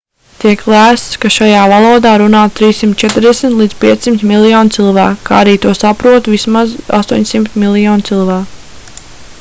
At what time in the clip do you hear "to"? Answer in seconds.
5.67-5.77